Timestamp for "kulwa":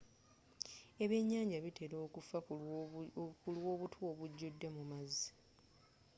3.41-3.69